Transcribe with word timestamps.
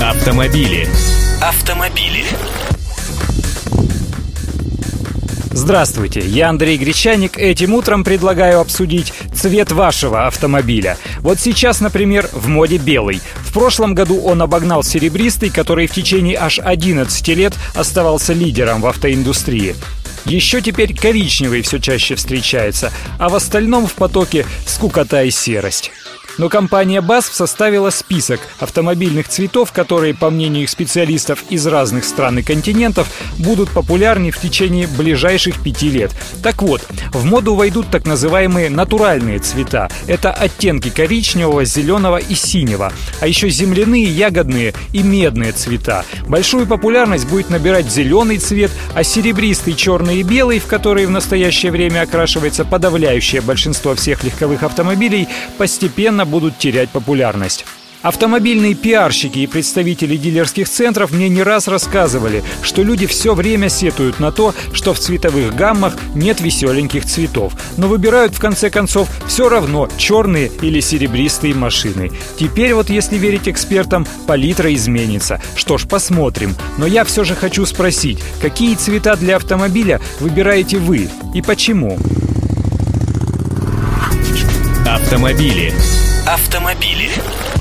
Автомобили. 0.00 0.88
Автомобили. 1.40 2.24
Здравствуйте, 5.52 6.20
я 6.20 6.50
Андрей 6.50 6.76
Гречаник. 6.76 7.38
Этим 7.38 7.74
утром 7.74 8.04
предлагаю 8.04 8.60
обсудить 8.60 9.12
цвет 9.34 9.72
вашего 9.72 10.26
автомобиля. 10.26 10.98
Вот 11.20 11.40
сейчас, 11.40 11.80
например, 11.80 12.28
в 12.32 12.48
моде 12.48 12.76
белый. 12.76 13.20
В 13.36 13.52
прошлом 13.52 13.94
году 13.94 14.20
он 14.20 14.42
обогнал 14.42 14.82
серебристый, 14.82 15.50
который 15.50 15.86
в 15.86 15.92
течение 15.92 16.36
аж 16.38 16.58
11 16.58 17.28
лет 17.28 17.54
оставался 17.74 18.32
лидером 18.32 18.82
в 18.82 18.86
автоиндустрии. 18.86 19.74
Еще 20.26 20.60
теперь 20.60 20.94
коричневый 20.94 21.62
все 21.62 21.78
чаще 21.78 22.14
встречается, 22.14 22.92
а 23.18 23.28
в 23.28 23.34
остальном 23.34 23.86
в 23.86 23.94
потоке 23.94 24.46
скукота 24.66 25.22
и 25.22 25.30
серость. 25.30 25.92
Но 26.38 26.48
компания 26.48 27.00
BASF 27.00 27.32
составила 27.32 27.90
список 27.90 28.40
автомобильных 28.58 29.28
цветов, 29.28 29.72
которые, 29.72 30.14
по 30.14 30.30
мнению 30.30 30.64
их 30.64 30.70
специалистов 30.70 31.44
из 31.50 31.66
разных 31.66 32.04
стран 32.04 32.38
и 32.38 32.42
континентов, 32.42 33.08
будут 33.38 33.70
популярны 33.70 34.30
в 34.30 34.40
течение 34.40 34.86
ближайших 34.86 35.62
пяти 35.62 35.90
лет. 35.90 36.12
Так 36.42 36.62
вот, 36.62 36.82
в 37.12 37.24
моду 37.24 37.54
войдут 37.54 37.88
так 37.90 38.06
называемые 38.06 38.70
натуральные 38.70 39.38
цвета. 39.38 39.88
Это 40.06 40.32
оттенки 40.32 40.90
коричневого, 40.90 41.64
зеленого 41.64 42.16
и 42.16 42.34
синего. 42.34 42.92
А 43.20 43.26
еще 43.26 43.48
земляные, 43.48 44.04
ягодные 44.04 44.74
и 44.92 45.02
медные 45.02 45.52
цвета. 45.52 46.04
Большую 46.26 46.66
популярность 46.66 47.28
будет 47.28 47.50
набирать 47.50 47.90
зеленый 47.90 48.38
цвет, 48.38 48.70
а 48.94 49.04
серебристый, 49.04 49.74
черный 49.74 50.18
и 50.18 50.22
белый, 50.22 50.58
в 50.58 50.66
которые 50.66 51.06
в 51.06 51.10
настоящее 51.10 51.70
время 51.70 52.02
окрашивается 52.02 52.64
подавляющее 52.64 53.40
большинство 53.40 53.94
всех 53.94 54.24
легковых 54.24 54.62
автомобилей, 54.62 55.28
постепенно 55.58 56.23
постепенно 56.24 56.26
будут 56.26 56.58
терять 56.58 56.90
популярность. 56.90 57.64
Автомобильные 58.02 58.74
пиарщики 58.74 59.38
и 59.38 59.46
представители 59.46 60.18
дилерских 60.18 60.68
центров 60.68 61.10
мне 61.10 61.30
не 61.30 61.42
раз 61.42 61.68
рассказывали, 61.68 62.42
что 62.62 62.82
люди 62.82 63.06
все 63.06 63.32
время 63.34 63.70
сетуют 63.70 64.20
на 64.20 64.30
то, 64.30 64.54
что 64.74 64.92
в 64.92 64.98
цветовых 64.98 65.56
гаммах 65.56 65.96
нет 66.14 66.42
веселеньких 66.42 67.06
цветов, 67.06 67.54
но 67.78 67.88
выбирают 67.88 68.34
в 68.34 68.40
конце 68.40 68.68
концов 68.68 69.08
все 69.26 69.48
равно 69.48 69.88
черные 69.96 70.50
или 70.60 70.80
серебристые 70.80 71.54
машины. 71.54 72.10
Теперь 72.38 72.74
вот, 72.74 72.90
если 72.90 73.16
верить 73.16 73.48
экспертам, 73.48 74.06
палитра 74.26 74.74
изменится. 74.74 75.40
Что 75.56 75.78
ж, 75.78 75.86
посмотрим. 75.88 76.54
Но 76.76 76.86
я 76.86 77.04
все 77.04 77.24
же 77.24 77.34
хочу 77.34 77.64
спросить, 77.64 78.22
какие 78.42 78.74
цвета 78.74 79.16
для 79.16 79.36
автомобиля 79.36 79.98
выбираете 80.20 80.76
вы 80.76 81.08
и 81.34 81.40
почему? 81.40 81.98
Автомобили. 84.94 85.74
Автомобили. 86.24 87.10